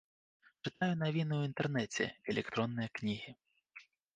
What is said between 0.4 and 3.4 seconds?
Чытаю навіны ў інтэрнэце, электронныя кнігі.